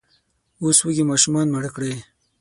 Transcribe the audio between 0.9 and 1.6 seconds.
ماشومان